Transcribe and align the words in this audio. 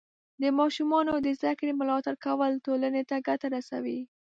د 0.41 0.43
ماشومانو 0.59 1.13
د 1.25 1.27
زده 1.39 1.53
کړې 1.59 1.73
ملاتړ 1.79 2.15
کول 2.25 2.51
ټولنې 2.65 3.01
ته 3.09 3.15
ګټه 3.27 3.47
رسوي. 3.55 3.99